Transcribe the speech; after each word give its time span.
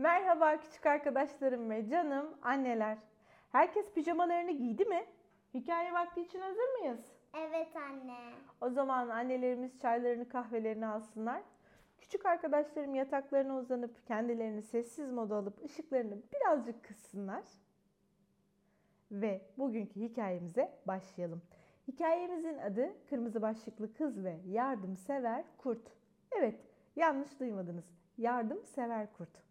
Merhaba 0.00 0.60
küçük 0.60 0.86
arkadaşlarım 0.86 1.70
ve 1.70 1.88
canım 1.88 2.26
anneler. 2.42 2.98
Herkes 3.52 3.92
pijamalarını 3.92 4.50
giydi 4.50 4.84
mi? 4.84 5.06
Hikaye 5.54 5.92
vakti 5.92 6.20
için 6.20 6.40
hazır 6.40 6.78
mıyız? 6.78 7.00
Evet 7.34 7.76
anne. 7.76 8.18
O 8.60 8.70
zaman 8.70 9.08
annelerimiz 9.08 9.78
çaylarını 9.78 10.28
kahvelerini 10.28 10.86
alsınlar. 10.86 11.42
Küçük 11.98 12.26
arkadaşlarım 12.26 12.94
yataklarına 12.94 13.56
uzanıp 13.56 14.06
kendilerini 14.06 14.62
sessiz 14.62 15.12
moda 15.12 15.36
alıp 15.36 15.64
ışıklarını 15.64 16.18
birazcık 16.34 16.84
kıssınlar. 16.84 17.44
Ve 19.10 19.40
bugünkü 19.58 20.00
hikayemize 20.00 20.72
başlayalım. 20.86 21.42
Hikayemizin 21.88 22.58
adı 22.58 22.92
Kırmızı 23.10 23.42
Başlıklı 23.42 23.94
Kız 23.94 24.24
ve 24.24 24.40
Yardımsever 24.46 25.44
Kurt. 25.58 25.92
Evet, 26.32 26.60
yanlış 26.96 27.40
duymadınız. 27.40 27.84
Yardımsever 28.18 29.12
Kurt. 29.12 29.49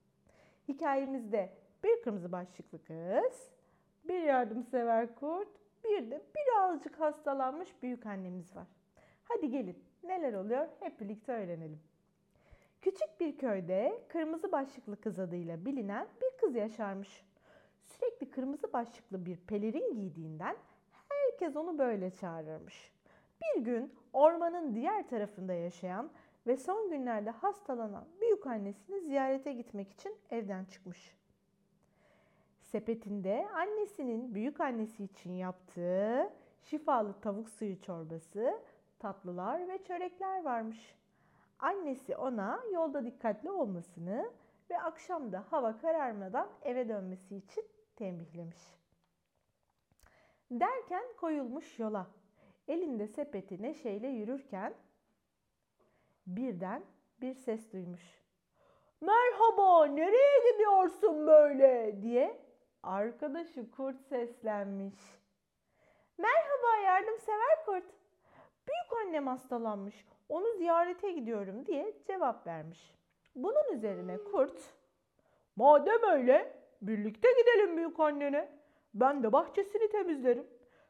Hikayemizde 0.69 1.49
bir 1.83 2.01
kırmızı 2.01 2.31
başlıklı 2.31 2.83
kız, 2.83 3.49
bir 4.03 4.21
yardımsever 4.21 5.15
kurt, 5.15 5.47
bir 5.83 6.11
de 6.11 6.21
birazcık 6.35 6.99
hastalanmış 6.99 7.83
büyük 7.83 8.05
annemiz 8.05 8.55
var. 8.55 8.67
Hadi 9.23 9.49
gelin 9.49 9.83
neler 10.03 10.33
oluyor 10.33 10.67
hep 10.79 10.99
birlikte 10.99 11.31
öğrenelim. 11.31 11.79
Küçük 12.81 13.19
bir 13.19 13.37
köyde 13.37 14.01
kırmızı 14.07 14.51
başlıklı 14.51 15.01
kız 15.01 15.19
adıyla 15.19 15.65
bilinen 15.65 16.07
bir 16.21 16.37
kız 16.37 16.55
yaşarmış. 16.55 17.23
Sürekli 17.85 18.29
kırmızı 18.29 18.73
başlıklı 18.73 19.25
bir 19.25 19.37
pelerin 19.37 19.95
giydiğinden 19.95 20.55
herkes 21.09 21.55
onu 21.55 21.77
böyle 21.77 22.11
çağırırmış. 22.11 22.91
Bir 23.41 23.61
gün 23.61 23.93
ormanın 24.13 24.75
diğer 24.75 25.07
tarafında 25.07 25.53
yaşayan 25.53 26.11
ve 26.49 26.57
son 26.57 26.89
günlerde 26.89 27.29
hastalanan 27.29 28.05
büyük 28.21 28.47
annesini 28.47 29.01
ziyarete 29.01 29.53
gitmek 29.53 29.91
için 29.91 30.17
evden 30.29 30.65
çıkmış. 30.65 31.15
Sepetinde 32.61 33.47
annesinin 33.53 34.35
büyük 34.35 34.59
annesi 34.59 35.03
için 35.03 35.31
yaptığı 35.31 36.33
şifalı 36.63 37.21
tavuk 37.21 37.49
suyu 37.49 37.81
çorbası, 37.81 38.61
tatlılar 38.99 39.67
ve 39.67 39.83
çörekler 39.83 40.43
varmış. 40.43 40.95
Annesi 41.59 42.15
ona 42.15 42.59
yolda 42.73 43.05
dikkatli 43.05 43.51
olmasını 43.51 44.31
ve 44.69 44.81
akşamda 44.81 45.45
hava 45.49 45.77
kararmadan 45.77 46.49
eve 46.61 46.89
dönmesi 46.89 47.35
için 47.35 47.63
tembihlemiş. 47.95 48.75
Derken 50.51 51.03
koyulmuş 51.17 51.79
yola. 51.79 52.07
Elinde 52.67 53.07
sepeti 53.07 53.61
neşeyle 53.61 54.07
yürürken 54.07 54.73
birden 56.35 56.83
bir 57.21 57.33
ses 57.33 57.73
duymuş. 57.73 58.01
Merhaba, 59.01 59.85
nereye 59.85 60.51
gidiyorsun 60.51 61.27
böyle 61.27 62.01
diye 62.01 62.39
arkadaşı 62.83 63.71
kurt 63.71 64.01
seslenmiş. 64.01 64.95
Merhaba 66.17 66.83
yardımsever 66.85 67.65
kurt. 67.65 67.85
Büyük 68.67 69.07
annem 69.07 69.27
hastalanmış. 69.27 70.05
Onu 70.29 70.53
ziyarete 70.57 71.11
gidiyorum 71.11 71.65
diye 71.65 71.93
cevap 72.07 72.47
vermiş. 72.47 72.95
Bunun 73.35 73.73
üzerine 73.73 74.17
kurt, 74.17 74.61
madem 75.55 76.03
öyle 76.11 76.53
birlikte 76.81 77.27
gidelim 77.39 77.77
büyük 77.77 77.99
annene. 77.99 78.49
Ben 78.93 79.23
de 79.23 79.31
bahçesini 79.31 79.89
temizlerim. 79.89 80.47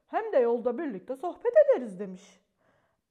Hem 0.07 0.33
de 0.33 0.37
yolda 0.37 0.77
birlikte 0.77 1.15
sohbet 1.15 1.53
ederiz 1.65 1.99
demiş. 1.99 2.41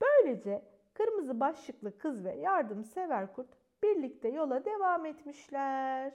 Böylece 0.01 0.63
kırmızı 0.99 1.41
başlıklı 1.41 1.99
kız 1.99 2.25
ve 2.25 2.35
yardımsever 2.35 3.33
kurt 3.33 3.49
birlikte 3.83 4.29
yola 4.29 4.65
devam 4.65 5.07
etmişler. 5.07 6.15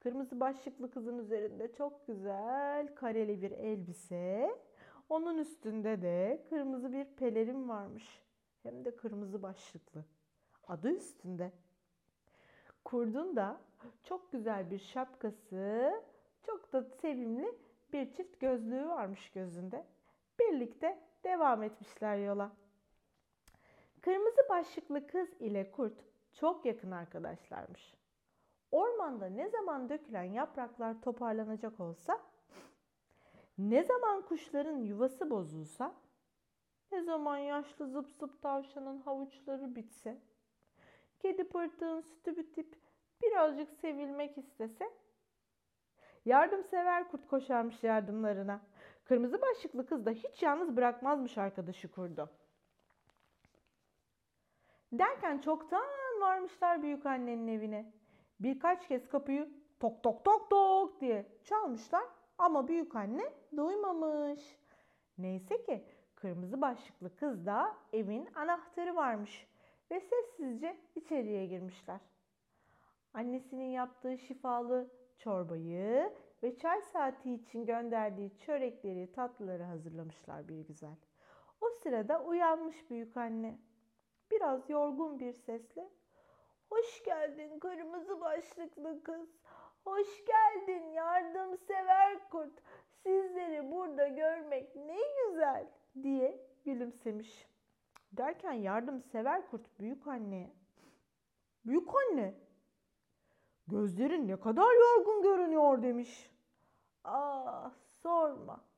Kırmızı 0.00 0.40
başlıklı 0.40 0.90
kızın 0.90 1.18
üzerinde 1.18 1.72
çok 1.72 2.06
güzel 2.06 2.94
kareli 2.94 3.42
bir 3.42 3.50
elbise, 3.50 4.58
onun 5.08 5.38
üstünde 5.38 6.02
de 6.02 6.44
kırmızı 6.50 6.92
bir 6.92 7.04
pelerin 7.04 7.68
varmış. 7.68 8.22
Hem 8.62 8.84
de 8.84 8.96
kırmızı 8.96 9.42
başlıklı. 9.42 10.04
Adı 10.68 10.90
üstünde. 10.90 11.52
Kurdun 12.84 13.36
da 13.36 13.60
çok 14.04 14.32
güzel 14.32 14.70
bir 14.70 14.78
şapkası, 14.78 15.92
çok 16.46 16.72
da 16.72 16.82
sevimli 16.82 17.54
bir 17.92 18.12
çift 18.12 18.40
gözlüğü 18.40 18.88
varmış 18.88 19.30
gözünde. 19.30 19.84
Birlikte 20.40 20.98
devam 21.24 21.62
etmişler 21.62 22.16
yola. 22.16 22.61
Kırmızı 24.02 24.48
başlıklı 24.48 25.06
kız 25.06 25.28
ile 25.40 25.70
kurt 25.70 26.04
çok 26.32 26.64
yakın 26.64 26.90
arkadaşlarmış. 26.90 27.94
Ormanda 28.70 29.26
ne 29.26 29.48
zaman 29.48 29.88
dökülen 29.88 30.22
yapraklar 30.22 31.02
toparlanacak 31.02 31.80
olsa, 31.80 32.20
ne 33.58 33.84
zaman 33.84 34.22
kuşların 34.22 34.76
yuvası 34.76 35.30
bozulsa, 35.30 35.94
ne 36.92 37.02
zaman 37.02 37.38
yaşlı 37.38 37.86
zıp 37.86 38.10
zıp 38.20 38.42
tavşanın 38.42 39.00
havuçları 39.00 39.74
bitse, 39.74 40.18
kedi 41.18 41.48
pırtığın 41.48 42.00
sütü 42.00 42.36
bitip 42.36 42.76
birazcık 43.22 43.70
sevilmek 43.70 44.38
istese, 44.38 44.90
yardımsever 46.24 47.10
kurt 47.10 47.26
koşarmış 47.26 47.82
yardımlarına. 47.82 48.60
Kırmızı 49.04 49.42
başlıklı 49.42 49.86
kız 49.86 50.06
da 50.06 50.10
hiç 50.10 50.42
yalnız 50.42 50.76
bırakmazmış 50.76 51.38
arkadaşı 51.38 51.90
kurdu. 51.90 52.30
Derken 54.92 55.38
çoktan 55.38 55.84
varmışlar 56.20 56.82
büyük 56.82 57.06
annenin 57.06 57.48
evine. 57.48 57.92
Birkaç 58.40 58.88
kez 58.88 59.08
kapıyı 59.08 59.48
tok 59.80 60.02
tok 60.02 60.24
tok 60.24 60.50
tok 60.50 61.00
diye 61.00 61.26
çalmışlar 61.44 62.04
ama 62.38 62.68
büyük 62.68 62.96
anne 62.96 63.32
duymamış. 63.56 64.58
Neyse 65.18 65.62
ki 65.62 65.84
kırmızı 66.14 66.60
başlıklı 66.60 67.16
kız 67.16 67.46
da 67.46 67.76
evin 67.92 68.28
anahtarı 68.34 68.96
varmış 68.96 69.46
ve 69.90 70.00
sessizce 70.00 70.76
içeriye 70.94 71.46
girmişler. 71.46 72.00
Annesinin 73.14 73.70
yaptığı 73.70 74.18
şifalı 74.18 74.90
çorbayı 75.18 76.12
ve 76.42 76.56
çay 76.56 76.82
saati 76.82 77.34
için 77.34 77.66
gönderdiği 77.66 78.38
çörekleri, 78.38 79.12
tatlıları 79.12 79.62
hazırlamışlar 79.62 80.48
bir 80.48 80.60
güzel. 80.60 80.96
O 81.60 81.70
sırada 81.82 82.22
uyanmış 82.24 82.90
büyük 82.90 83.16
anne. 83.16 83.58
Biraz 84.42 84.70
yorgun 84.70 85.20
bir 85.20 85.32
sesle 85.32 85.88
Hoş 86.70 87.04
geldin 87.04 87.58
kırmızı 87.58 88.20
başlıklı 88.20 89.02
kız. 89.02 89.28
Hoş 89.84 90.24
geldin 90.26 90.90
yardımsever 90.90 92.28
kurt. 92.30 92.52
Sizleri 93.02 93.70
burada 93.70 94.08
görmek 94.08 94.76
ne 94.76 94.98
güzel 95.26 95.66
diye 96.02 96.46
gülümsemiş. 96.64 97.48
Derken 98.12 98.52
yardımsever 98.52 99.50
kurt 99.50 99.80
büyük 99.80 100.06
anneye. 100.06 100.50
Büyük 101.66 101.88
anne, 101.94 102.34
gözlerin 103.66 104.28
ne 104.28 104.40
kadar 104.40 104.74
yorgun 104.74 105.22
görünüyor 105.22 105.82
demiş. 105.82 106.30
Ah 107.04 107.72
sorma. 108.02 108.71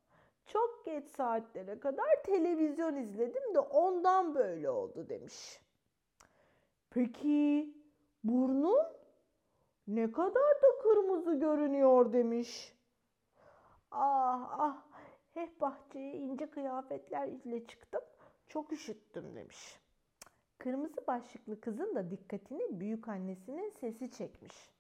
Çok 0.47 0.85
geç 0.85 1.09
saatlere 1.09 1.81
kadar 1.81 2.23
televizyon 2.25 2.97
izledim 2.97 3.55
de 3.55 3.59
ondan 3.59 4.35
böyle 4.35 4.71
oldu 4.71 5.09
demiş. 5.09 5.61
Peki 6.91 7.75
burnun 8.25 8.87
ne 9.87 10.13
kadar 10.13 10.35
da 10.35 10.79
kırmızı 10.83 11.35
görünüyor 11.35 12.13
demiş. 12.13 12.75
Ah 13.91 14.61
ah 14.61 14.83
hep 15.35 15.61
bahçeye 15.61 16.13
ince 16.15 16.51
kıyafetler 16.51 17.29
ile 17.29 17.67
çıktım. 17.67 18.03
Çok 18.49 18.73
üşüttüm 18.73 19.37
demiş. 19.37 19.81
Kırmızı 20.59 21.07
başlıklı 21.07 21.61
kızın 21.61 21.95
da 21.95 22.11
dikkatini 22.11 22.81
büyük 22.81 23.09
annesinin 23.09 23.71
sesi 23.71 24.11
çekmiş. 24.11 24.71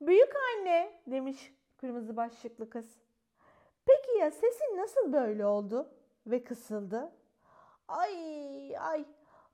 Büyük 0.00 0.32
anne 0.36 1.00
demiş 1.06 1.54
kırmızı 1.76 2.16
başlıklı 2.16 2.70
kız. 2.70 3.07
Ya 4.18 4.30
sesin 4.30 4.76
nasıl 4.76 5.12
böyle 5.12 5.46
oldu 5.46 5.90
ve 6.26 6.44
kısıldı? 6.44 7.12
Ay 7.88 8.78
ay 8.78 9.04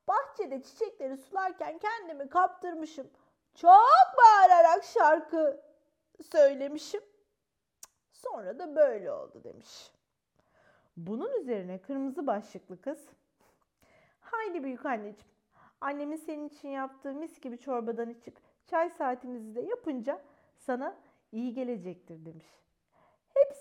bahçede 0.09 0.63
çiçekleri 0.63 1.17
sularken 1.17 1.79
kendimi 1.79 2.29
kaptırmışım. 2.29 3.11
Çok 3.55 4.19
bağırarak 4.19 4.85
şarkı 4.85 5.61
söylemişim. 6.23 7.01
Sonra 8.13 8.59
da 8.59 8.77
böyle 8.77 9.13
oldu 9.13 9.45
demiş. 9.45 9.93
Bunun 10.97 11.41
üzerine 11.41 11.83
kırmızı 11.83 12.27
başlıklı 12.27 12.81
kız 12.81 13.09
Haydi 14.21 14.65
büyük 14.65 14.87
anneciğim 14.87 15.35
annemin 15.81 16.17
senin 16.17 16.49
için 16.49 16.69
yaptığı 16.69 17.15
mis 17.15 17.41
gibi 17.41 17.59
çorbadan 17.59 18.11
içip 18.11 18.37
çay 18.67 18.91
saatimizi 18.91 19.55
de 19.55 19.61
yapınca 19.61 20.23
sana 20.57 20.97
iyi 21.33 21.55
gelecektir 21.55 22.25
demiş. 22.25 22.64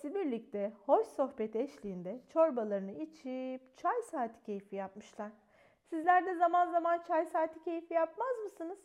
Hepsi 0.04 0.16
birlikte 0.16 0.74
hoş 0.86 1.08
sohbet 1.08 1.56
eşliğinde 1.56 2.22
çorbalarını 2.34 2.92
içip 2.92 3.78
çay 3.78 4.02
saati 4.02 4.44
keyfi 4.44 4.76
yapmışlar. 4.76 5.32
Sizler 5.90 6.26
de 6.26 6.36
zaman 6.36 6.72
zaman 6.72 7.02
çay 7.08 7.26
saati 7.26 7.64
keyfi 7.64 7.94
yapmaz 7.94 8.38
mısınız? 8.44 8.80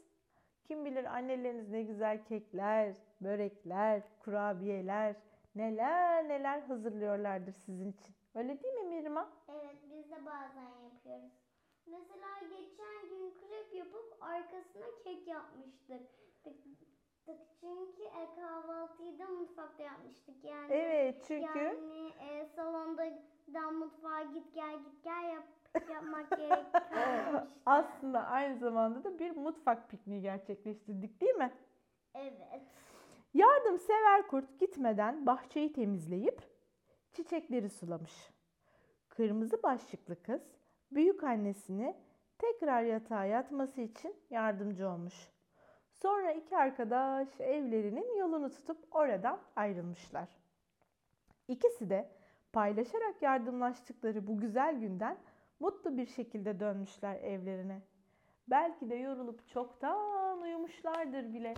Kim 0.64 0.84
bilir 0.84 1.04
anneleriniz 1.04 1.68
ne 1.68 1.82
güzel 1.82 2.24
kekler, 2.24 2.96
börekler, 3.20 4.02
kurabiyeler, 4.18 5.16
neler 5.54 6.28
neler 6.28 6.60
hazırlıyorlardır 6.60 7.52
sizin 7.52 7.92
için. 7.92 8.14
Öyle 8.34 8.62
değil 8.62 8.74
mi 8.74 8.96
Mirma? 8.96 9.32
Evet 9.48 9.76
biz 9.90 10.10
de 10.10 10.26
bazen 10.26 10.82
yapıyoruz. 10.84 11.32
Mesela 11.86 12.28
geçen 12.40 13.08
gün 13.08 13.34
krep 13.34 13.74
yapıp 13.74 14.16
arkasına 14.20 14.86
kek 15.04 15.28
yapmıştık. 15.28 16.02
Tık- 17.28 17.36
tık- 17.36 17.48
Çünkü 17.60 18.02
e, 18.02 18.34
kahvaltıyı 18.40 19.18
da 19.18 19.26
mutfakta 19.26 19.82
yapmıştık. 19.82 20.44
Yani 20.44 20.72
Evet 20.72 21.24
çünkü 21.26 21.58
yani 21.58 22.12
e, 22.20 22.46
salonda 22.56 23.04
da 23.54 23.70
mutfağa 23.70 24.22
git 24.22 24.54
gel 24.54 24.78
git 24.78 25.04
gel 25.04 25.24
yap, 25.34 25.44
yapmak 25.92 26.30
gerekiyormuş. 26.38 27.42
aslında 27.66 28.24
aynı 28.26 28.58
zamanda 28.58 29.04
da 29.04 29.18
bir 29.18 29.36
mutfak 29.36 29.90
pikniği 29.90 30.22
gerçekleştirdik 30.22 31.20
değil 31.20 31.34
mi? 31.34 31.52
Evet. 32.14 32.62
Yardımsever 33.34 34.26
kurt 34.26 34.60
gitmeden 34.60 35.26
bahçeyi 35.26 35.72
temizleyip 35.72 36.42
çiçekleri 37.12 37.68
sulamış. 37.70 38.30
Kırmızı 39.08 39.62
başlıklı 39.62 40.22
kız 40.22 40.42
büyük 40.90 41.24
annesini 41.24 41.96
tekrar 42.38 42.82
yatağa 42.82 43.24
yatması 43.24 43.80
için 43.80 44.16
yardımcı 44.30 44.88
olmuş. 44.88 45.14
Sonra 46.02 46.32
iki 46.32 46.56
arkadaş 46.56 47.40
evlerinin 47.40 48.18
yolunu 48.18 48.50
tutup 48.50 48.96
oradan 48.96 49.40
ayrılmışlar. 49.56 50.28
İkisi 51.48 51.90
de 51.90 52.08
paylaşarak 52.52 53.22
yardımlaştıkları 53.22 54.26
bu 54.26 54.40
güzel 54.40 54.80
günden 54.80 55.18
mutlu 55.60 55.96
bir 55.96 56.06
şekilde 56.06 56.60
dönmüşler 56.60 57.14
evlerine. 57.14 57.82
Belki 58.50 58.90
de 58.90 58.94
yorulup 58.94 59.48
çoktan 59.48 60.42
uyumuşlardır 60.42 61.34
bile. 61.34 61.54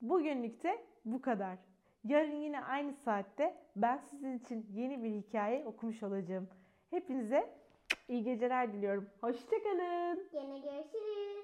Bugünlük 0.00 0.64
de 0.64 0.84
bu 1.04 1.22
kadar. 1.22 1.58
Yarın 2.04 2.36
yine 2.36 2.64
aynı 2.64 2.94
saatte 2.94 3.56
ben 3.76 3.96
sizin 3.96 4.38
için 4.38 4.66
yeni 4.72 5.02
bir 5.02 5.10
hikaye 5.10 5.64
okumuş 5.64 6.02
olacağım. 6.02 6.48
Hepinize 6.90 7.50
iyi 8.08 8.24
geceler 8.24 8.72
diliyorum. 8.72 9.10
Hoşçakalın. 9.20 10.28
Gene 10.32 10.58
görüşürüz. 10.58 11.43